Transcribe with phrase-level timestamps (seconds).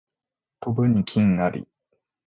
[0.61, 1.67] 飛ぶに禽あり